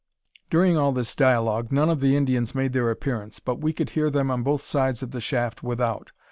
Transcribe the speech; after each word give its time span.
During 0.49 0.77
all 0.77 0.91
this 0.93 1.15
dialogue 1.15 1.71
none 1.71 1.87
of 1.87 1.99
the 1.99 2.15
Indians 2.15 2.55
made 2.55 2.73
their 2.73 2.89
appearance, 2.89 3.39
but 3.39 3.61
we 3.61 3.71
could 3.71 3.91
hear 3.91 4.09
them 4.09 4.31
on 4.31 4.41
both 4.41 4.63
sides 4.63 5.03
of 5.03 5.11
the 5.11 5.21
shaft 5.21 5.61
without. 5.61 6.11